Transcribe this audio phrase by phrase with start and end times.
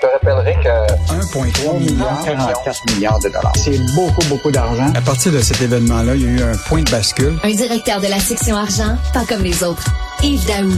[0.00, 3.52] Je te rappellerai que 1,3 milliard, 44 milliards de dollars.
[3.56, 4.86] C'est beaucoup, beaucoup d'argent.
[4.94, 7.36] À partir de cet événement-là, il y a eu un point de bascule.
[7.42, 9.88] Un directeur de la section argent, pas comme les autres.
[10.22, 10.70] Yves Daou.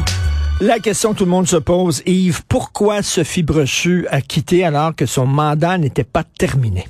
[0.63, 4.95] La question que tout le monde se pose, Yves, pourquoi Sophie Brochu a quitté alors
[4.97, 6.89] que son mandat n'était pas terminé?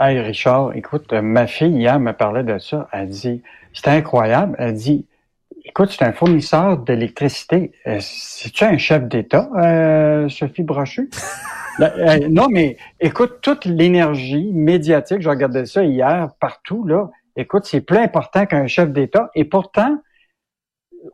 [0.00, 2.88] Hey Richard, écoute, ma fille hier me parlait de ça.
[2.90, 3.42] Elle dit,
[3.72, 4.56] c'était incroyable.
[4.58, 5.04] Elle dit,
[5.64, 7.72] écoute, c'est un fournisseur d'électricité.
[7.86, 11.10] Euh, c'est-tu un chef d'État, euh, Sophie Brochu?
[11.80, 17.10] Euh, non, mais écoute, toute l'énergie médiatique, je regardais ça hier partout, là.
[17.34, 19.30] Écoute, c'est plus important qu'un chef d'État.
[19.34, 19.96] Et pourtant,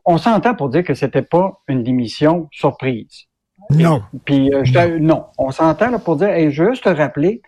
[0.03, 3.27] on s'entend pour dire que c'était pas une démission surprise.
[3.69, 4.03] Non.
[4.25, 7.41] Puis je, non, on s'entend pour dire, et juste te rappeler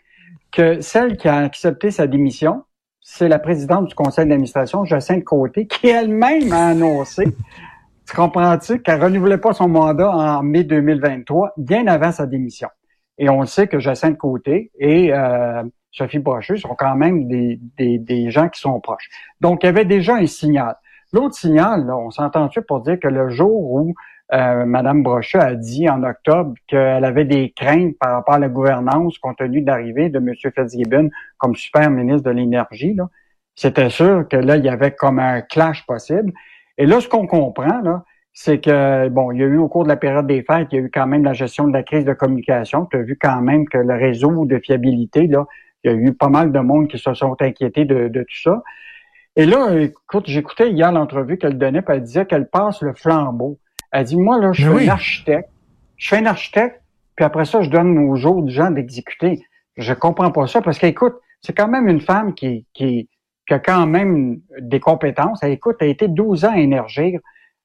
[0.51, 2.63] que celle qui a accepté sa démission,
[3.01, 7.25] c'est la présidente du conseil d'administration, Jacinthe Côté, qui elle-même a annoncé,
[8.07, 12.69] tu comprends-tu, qu'elle renouvelait pas son mandat en mai 2023, bien avant sa démission.
[13.17, 18.31] Et on sait que Jacinthe Côté et euh, Sophie Brochu sont quand même des, des,
[18.31, 19.09] gens qui sont proches.
[19.41, 20.75] Donc, il y avait déjà un signal.
[21.11, 23.93] L'autre signal, on s'entend-tu pour dire que le jour où
[24.33, 28.47] euh, Madame Brochu a dit en octobre qu'elle avait des craintes par rapport à la
[28.47, 30.33] gouvernance compte tenu de l'arrivée de M.
[30.35, 32.95] Fitzgibbon comme super ministre de l'Énergie.
[33.55, 36.31] C'était sûr que là, il y avait comme un clash possible.
[36.77, 39.83] Et là, ce qu'on comprend, là, c'est que, bon, il y a eu au cours
[39.83, 41.83] de la période des fêtes, il y a eu quand même la gestion de la
[41.83, 42.85] crise de communication.
[42.85, 45.45] Tu as vu quand même que le réseau de fiabilité, là,
[45.83, 48.41] il y a eu pas mal de monde qui se sont inquiétés de, de tout
[48.41, 48.63] ça.
[49.35, 53.59] Et là, écoute, j'écoutais hier l'entrevue qu'elle donnait, puis elle disait qu'elle passe le flambeau.
[53.91, 55.49] Elle dit, moi, là, je suis un architecte.
[55.97, 56.81] Je suis un architecte,
[57.15, 59.45] puis après ça, je donne aux autres gens d'exécuter.
[59.77, 63.07] Je comprends pas ça parce qu'écoute, c'est quand même une femme qui, qui,
[63.47, 65.43] qui, a quand même des compétences.
[65.43, 67.17] Elle, écoute, elle a été 12 ans à Énergie,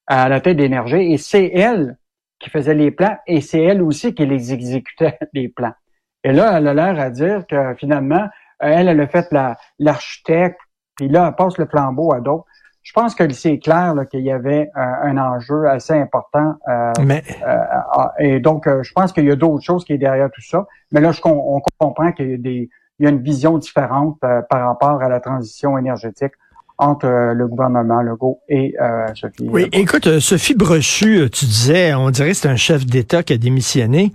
[0.07, 1.97] à la tête d'énergie, et c'est elle
[2.39, 5.75] qui faisait les plans, et c'est elle aussi qui les exécutait, les plans.
[6.23, 9.35] Et là, elle a l'air à dire que finalement, elle, elle a fait
[9.79, 10.61] l'architecte,
[10.97, 12.47] puis là, elle passe le flambeau à d'autres
[12.87, 16.55] je pense que c'est clair qu'il y avait euh, un enjeu assez important.
[16.69, 17.25] Euh, mais...
[17.45, 20.67] Euh, et donc, je pense qu'il y a d'autres choses qui est derrière tout ça.
[20.93, 24.19] Mais là, je, on, comprend qu'il y a des il y a une vision différente
[24.21, 26.33] par rapport à la transition énergétique
[26.79, 28.75] entre le gouvernement Legault et
[29.15, 29.47] Sophie.
[29.51, 33.37] Oui, écoute, Sophie Brochu, tu disais, on dirait que c'est un chef d'État qui a
[33.37, 34.13] démissionné.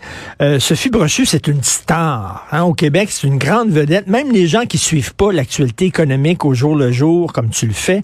[0.58, 4.08] Sophie Brochu, c'est une star hein, au Québec, c'est une grande vedette.
[4.08, 7.74] Même les gens qui suivent pas l'actualité économique au jour le jour, comme tu le
[7.74, 8.03] fais,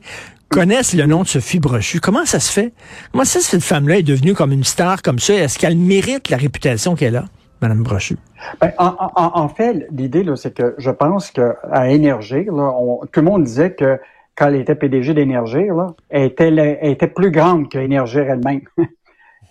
[0.50, 2.00] connaissent le nom de Sophie Brochu.
[2.00, 2.74] Comment ça se fait?
[3.12, 5.34] Comment ça cette femme-là est devenue comme une star comme ça?
[5.34, 7.26] Est-ce qu'elle mérite la réputation qu'elle a,
[7.62, 8.18] Madame Brochu?
[8.62, 12.72] Ben, en, fait, l'idée, c'est que je pense qu'à Énergie, là,
[13.12, 14.00] tout le monde disait que
[14.36, 15.68] quand elle était PDG d'Énergie,
[16.10, 18.62] elle était, elle était plus grande qu'Énergie elle-même.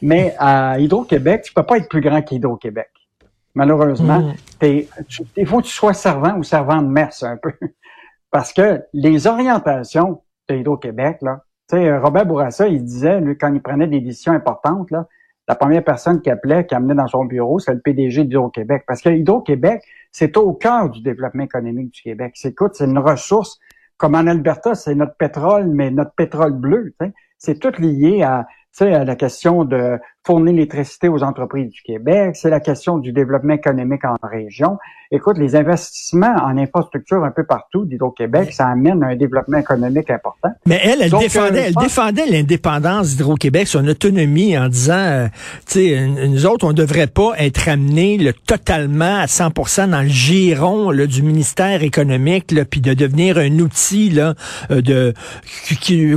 [0.03, 2.89] Mais à Hydro-Québec, tu peux pas être plus grand qu'Hydro-Québec.
[3.55, 4.87] Malheureusement, il
[5.47, 7.53] faut que tu sois servant ou servant de messe un peu.
[8.31, 11.43] Parce que les orientations de Hydro-Québec, là.
[11.69, 15.09] Tu sais, Robert Bourassa, il disait, lui, quand il prenait des décisions importantes, là,
[15.49, 18.85] la première personne qui appelait, qui amenait dans son bureau, c'est le PDG d'Hydro-Québec.
[18.87, 22.33] Parce que Hydro-Québec, c'est au cœur du développement économique du Québec.
[22.37, 23.59] C'est, écoute, c'est une ressource,
[23.97, 26.95] comme en Alberta, c'est notre pétrole, mais notre pétrole bleu.
[27.39, 28.47] C'est tout lié à,
[28.85, 33.55] à la question de fournir l'électricité aux entreprises du Québec, c'est la question du développement
[33.55, 34.77] économique en région.
[35.13, 40.11] Écoute, les investissements en infrastructure un peu partout d'Hydro-Québec, ça amène à un développement économique
[40.11, 40.49] important.
[40.67, 45.27] Mais elle, elle défendait, euh, elle défendait l'indépendance d'Hydro-Québec, son autonomie en disant, euh,
[45.67, 50.09] tu sais, nous autres, on devrait pas être amenés le, totalement à 100% dans le
[50.09, 54.35] giron là, du ministère économique, puis de devenir un outil là,
[54.73, 55.15] euh, de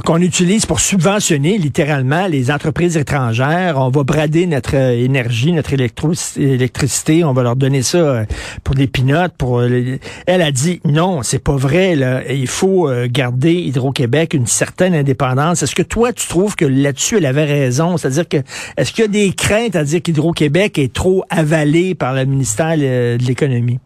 [0.03, 3.77] qu'on utilise pour subventionner littéralement les entreprises étrangères.
[3.77, 8.25] On va brader notre euh, énergie, notre électricité, on va leur donner ça euh,
[8.63, 9.33] pour des pinottes.
[9.37, 11.95] Pour euh, elle a dit non, c'est pas vrai.
[11.95, 12.21] Là.
[12.31, 15.63] Il faut garder Hydro-Québec une certaine indépendance.
[15.63, 17.97] Est-ce que toi tu trouves que là-dessus elle avait raison?
[17.97, 18.37] C'est-à-dire que
[18.77, 22.77] est-ce qu'il y a des craintes à dire qu'Hydro-Québec est trop avalé par le ministère
[22.77, 23.79] de l'économie?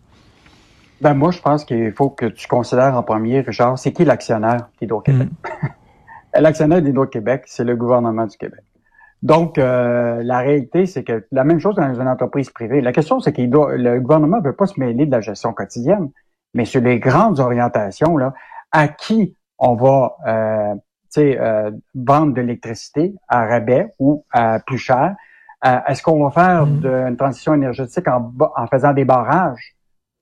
[1.01, 4.69] Ben moi, je pense qu'il faut que tu considères en premier, Richard, c'est qui l'actionnaire
[4.79, 5.27] d'Hydro-Québec?
[5.27, 5.67] Mm.
[6.39, 8.61] l'actionnaire d'Hydro-Québec, c'est le gouvernement du Québec.
[9.21, 12.81] Donc, euh, la réalité, c'est que la même chose dans une entreprise privée.
[12.81, 16.11] La question, c'est que le gouvernement ne veut pas se mêler de la gestion quotidienne,
[16.53, 18.33] mais sur les grandes orientations, là,
[18.71, 20.75] à qui on va euh,
[21.17, 25.15] euh, vendre de l'électricité à rabais ou à plus cher?
[25.65, 26.85] Euh, est-ce qu'on va faire mm.
[27.07, 29.75] une transition énergétique en, en faisant des barrages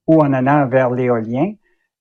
[0.05, 1.53] ou en allant vers l'éolien?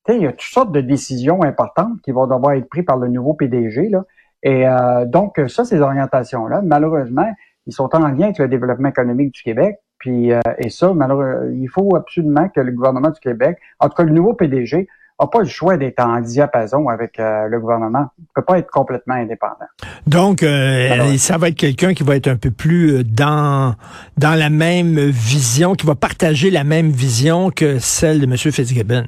[0.08, 3.08] Il y a toutes sortes de décisions importantes qui vont devoir être prises par le
[3.08, 3.88] nouveau PDG.
[3.90, 4.04] Là.
[4.42, 7.30] Et euh, donc, ça, ces orientations-là, malheureusement,
[7.66, 9.76] ils sont en lien avec le développement économique du Québec.
[9.98, 14.02] Puis et ça, malheureusement, il faut absolument que le gouvernement du Québec, en tout cas
[14.02, 14.88] le nouveau PDG,
[15.20, 18.06] n'a pas le choix d'être en diapason avec le gouvernement.
[18.18, 19.66] Il peut pas être complètement indépendant.
[20.06, 23.74] Donc, ça va être quelqu'un qui va être un peu plus dans
[24.16, 28.36] dans la même vision, qui va partager la même vision que celle de M.
[28.36, 29.04] Fitzgibbon.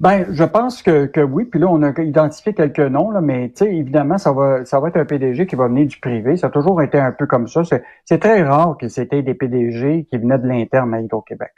[0.00, 1.44] Ben, je pense que, que oui.
[1.44, 4.80] Puis là, on a identifié quelques noms, là, mais tu sais, évidemment, ça va, ça
[4.80, 6.36] va être un PDG qui va venir du privé.
[6.36, 7.62] Ça a toujours été un peu comme ça.
[8.04, 11.52] C'est très rare que c'était des PDG qui venaient de l'interne à Hydro-Québec.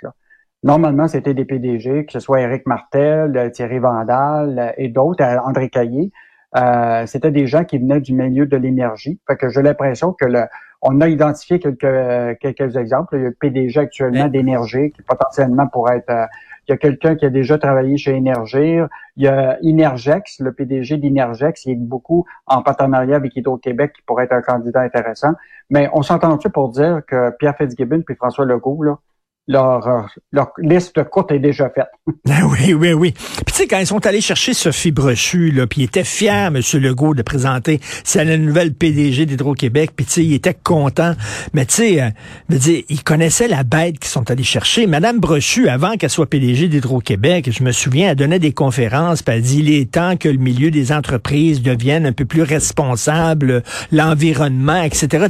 [0.62, 5.70] Normalement, c'était des PDG, que ce soit Éric Martel, Thierry Vandal et d'autres, euh, André
[5.70, 6.12] Caillé.
[6.56, 9.18] Euh, c'était des gens qui venaient du milieu de l'énergie.
[9.26, 10.44] Fait que j'ai l'impression que le,
[10.82, 13.16] on a identifié quelques quelques exemples.
[13.16, 16.26] Il y a le PDG actuellement d'énergie qui potentiellement pourrait être euh,
[16.68, 18.88] il y a quelqu'un qui a déjà travaillé chez Énergir.
[19.16, 24.02] Il y a Inergex, le PDG d'Inergex, il est beaucoup en partenariat avec Hydro-Québec qui
[24.02, 25.32] pourrait être un candidat intéressant.
[25.70, 28.98] Mais on s'entend-tu pour dire que Pierre Fitzgibbon puis François Legault, là,
[29.48, 30.02] leur, euh,
[30.32, 31.86] leur liste courte est déjà faite.
[32.24, 33.12] Ben oui, oui, oui.
[33.12, 36.46] Puis tu sais, quand ils sont allés chercher Sophie Brochu, là, puis il était fier,
[36.46, 36.60] M.
[36.74, 41.14] Legault, de présenter c'est la nouvelle PDG d'Hydro-Québec, puis tu sais, il était content.
[41.52, 44.86] Mais tu sais, euh, ils connaissaient la bête qu'ils sont allés chercher.
[44.86, 49.34] Madame Brochu, avant qu'elle soit PDG d'Hydro-Québec, je me souviens, elle donnait des conférences, puis
[49.34, 53.62] elle dit, il est temps que le milieu des entreprises devienne un peu plus responsable,
[53.92, 55.26] l'environnement, etc.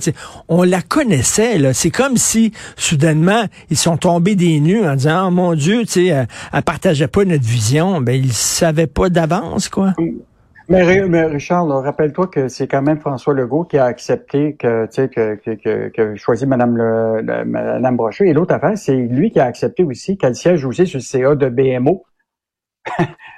[0.48, 1.72] on la connaissait.
[1.74, 5.86] C'est comme si, soudainement, ils sont tomber des nues en disant, oh, mon Dieu, tu
[5.86, 8.00] sais, elle, elle, partageait pas notre vision.
[8.00, 9.94] Ben, ils savaient pas d'avance, quoi.
[10.68, 10.82] Mais,
[11.26, 15.34] Richard, rappelle-toi que c'est quand même François Legault qui a accepté que, tu sais, que,
[15.34, 18.28] que, que, choisi Madame le, Madame Brochet.
[18.28, 21.34] Et l'autre affaire, c'est lui qui a accepté aussi qu'elle siège aussi sur le CA
[21.34, 22.04] de BMO.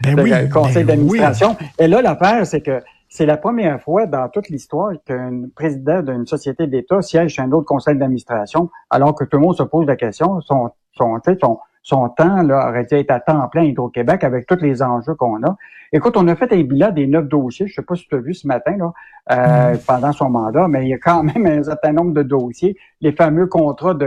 [0.02, 1.56] Ben le conseil ben d'administration.
[1.78, 6.26] Et là, l'affaire, c'est que c'est la première fois dans toute l'histoire qu'un président d'une
[6.26, 9.86] société d'État siège chez un autre conseil d'administration, alors que tout le monde se pose
[9.86, 14.24] la question, son, son, son, son temps là, aurait dû être à temps plein Hydro-Québec
[14.24, 15.56] avec tous les enjeux qu'on a.
[15.90, 18.18] Écoute, on a fait un bilan des neuf dossiers, je sais pas si tu as
[18.18, 18.92] vu ce matin, là,
[19.32, 19.78] euh, mm.
[19.86, 22.76] pendant son mandat, mais il y a quand même un certain nombre de dossiers.
[23.00, 24.04] Les fameux contrats de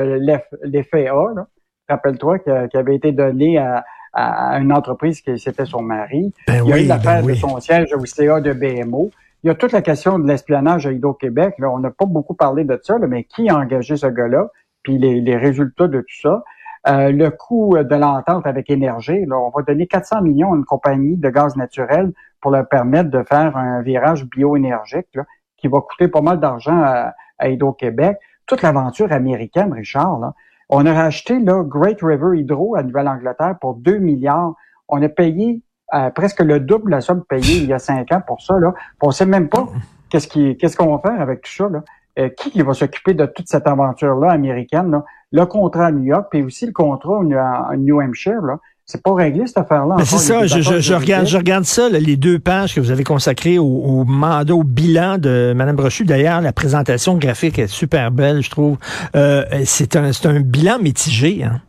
[0.64, 1.48] l'FAA,
[1.90, 6.34] rappelle-toi, qui avait été donné à, à une entreprise qui c'était son mari.
[6.48, 9.12] Ben il y a eu l'affaire ben de son siège au CA de BMO.
[9.44, 11.56] Il y a toute la question de l'espionnage à Hydro-Québec.
[11.60, 14.48] On n'a pas beaucoup parlé de ça, mais qui a engagé ce gars-là?
[14.84, 16.44] Puis les, résultats de tout ça.
[16.88, 20.66] Euh, le coût de l'entente avec Énergie, là, on va donner 400 millions à une
[20.66, 25.18] compagnie de gaz naturel pour leur permettre de faire un virage bioénergique
[25.58, 28.18] qui va coûter pas mal d'argent à, à Hydro-Québec.
[28.48, 30.34] Toute l'aventure américaine, Richard, là,
[30.72, 34.56] on a racheté là, Great River Hydro à Nouvelle-Angleterre pour 2 milliards.
[34.88, 35.62] On a payé
[35.94, 38.58] euh, presque le double de la somme payée il y a cinq ans pour ça.
[38.58, 38.74] Là.
[39.02, 39.68] On sait même pas
[40.10, 41.68] qu'est-ce qu'on va faire avec tout ça.
[41.68, 41.84] Là.
[42.20, 45.02] Euh, qui, va s'occuper de toute cette aventure-là américaine?
[45.34, 48.42] Le contrat à New York, puis aussi le contrat à New Hampshire.
[48.42, 48.60] Là.
[48.86, 49.98] C'est pas réglé cette affaire-là.
[50.04, 53.58] C'est ça, je, je, regarde, je regarde ça, les deux pages que vous avez consacrées
[53.58, 56.04] au, mandat, au bilan de Mme Brochu.
[56.04, 58.78] D'ailleurs, la présentation graphique est super belle, je trouve.
[59.16, 61.44] Euh, c'est un, un bilan mitigé.
[61.44, 61.62] Hein?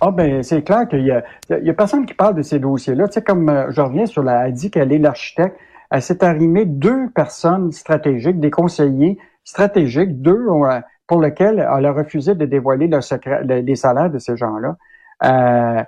[0.00, 2.58] Ah ben c'est clair qu'il y a, il y a personne qui parle de ces
[2.58, 3.08] dossiers-là.
[3.08, 5.56] Tu sais, comme euh, je reviens sur la, elle dit qu'elle est l'architecte,
[5.90, 11.92] elle s'est arrimée deux personnes stratégiques, des conseillers stratégiques, deux euh, pour lesquels elle a
[11.92, 14.76] refusé de dévoiler le secret, les salaires de ces gens-là.
[15.24, 15.82] Euh,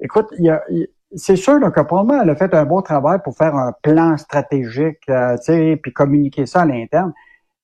[0.00, 0.62] écoute, il y a,
[1.14, 4.16] c'est sûr là, que probablement elle a fait un bon travail pour faire un plan
[4.16, 5.36] stratégique, euh,
[5.82, 7.12] puis communiquer ça à l'interne.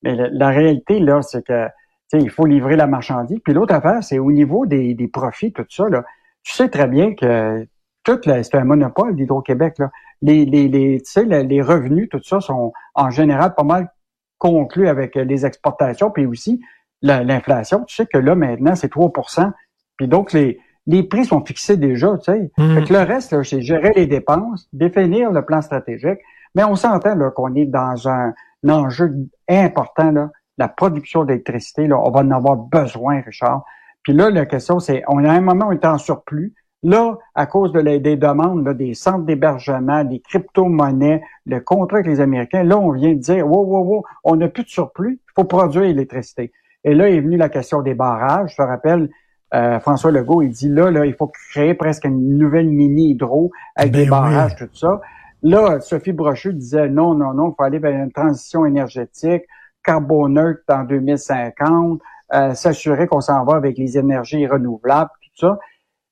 [0.03, 1.67] Mais la, réalité là, c'est que
[2.13, 3.39] il faut livrer la marchandise.
[3.43, 5.89] Puis l'autre affaire, c'est au niveau des, des, profits, tout ça.
[5.89, 6.03] Là,
[6.43, 7.67] tu sais très bien que
[8.03, 9.75] tout c'est un monopole d'Hydro-Québec.
[9.77, 9.91] Là.
[10.21, 11.01] Les, les, les,
[11.43, 13.89] les revenus, tout ça, sont en général pas mal
[14.37, 16.61] conclus avec les exportations, puis aussi
[17.01, 17.83] l'inflation.
[17.85, 19.51] Tu sais que là, maintenant, c'est 3%
[19.97, 22.51] Puis donc, les, les prix sont fixés déjà, tu sais.
[22.57, 22.79] Mm.
[22.89, 26.17] le reste, c'est gérer les dépenses, définir le plan stratégique.
[26.55, 28.33] Mais on s'entend qu'on est dans un,
[28.67, 29.15] enjeu
[29.47, 31.87] important, là, la production d'électricité.
[31.87, 33.63] Là, on va en avoir besoin, Richard.
[34.03, 36.53] Puis là, la question, c'est, on a un moment où on est en surplus.
[36.81, 42.19] Là, à cause de des demandes des centres d'hébergement, des crypto-monnaies, le contrat avec les
[42.19, 45.31] Américains, là, on vient de dire, wow, wow, wow, on n'a plus de surplus, il
[45.35, 46.51] faut produire l'électricité.
[46.83, 48.51] Et là est venue la question des barrages.
[48.51, 49.09] Je te rappelle,
[49.53, 53.93] euh, François Legault, il dit là, là, il faut créer presque une nouvelle mini-hydro avec
[53.93, 55.01] des ben barrages, tout ça.
[55.41, 59.43] Là, Sophie Brochu disait non, non, non, il faut aller vers une transition énergétique,
[59.83, 61.99] carboneutre en 2050,
[62.33, 65.59] euh, s'assurer qu'on s'en va avec les énergies renouvelables, tout ça.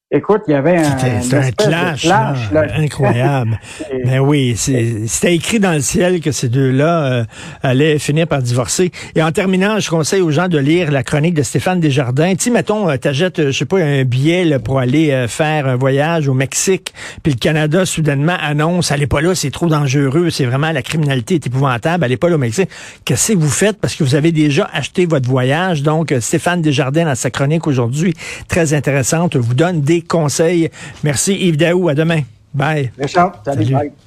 [0.09, 3.59] Écoute, il y avait un, C'était un clash, clash, là, incroyable.
[4.05, 7.23] Mais oui, c'est- c'était écrit dans le ciel que ces deux-là euh,
[7.61, 8.93] allaient finir par divorcer.
[9.15, 12.35] Et en terminant, je conseille aux gens de lire la chronique de Stéphane Desjardins.
[12.35, 15.67] Tu mettons, euh, t'achètes, euh, je sais pas, un billet là, pour aller euh, faire
[15.67, 20.29] un voyage au Mexique, puis le Canada soudainement annonce, allez pas là, c'est trop dangereux,
[20.29, 22.69] c'est vraiment la criminalité est épouvantable, allez pas là au Mexique.
[23.03, 23.77] Qu'est-ce que vous faites?
[23.77, 25.83] Parce que vous avez déjà acheté votre voyage?
[25.83, 28.13] Donc, Stéphane Desjardins dans sa chronique aujourd'hui,
[28.47, 30.69] très intéressante, vous donne des conseils.
[31.03, 32.21] Merci Yves Daou, à demain.
[32.53, 32.91] Bye.
[32.97, 33.73] Richard, salut, Salut.
[33.75, 33.91] bye.